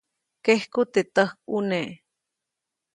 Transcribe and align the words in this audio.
Kejku 0.45 0.81
teʼ 0.93 1.07
täjkʼune. 1.15 1.79